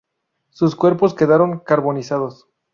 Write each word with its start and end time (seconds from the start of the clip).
Sus 0.49 0.75
cuerpos 0.75 1.13
quedaron 1.13 1.59
carbonizados. 1.59 2.47